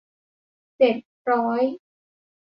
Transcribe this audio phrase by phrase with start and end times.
[0.77, 0.97] เจ็ด
[1.31, 1.61] ร้อย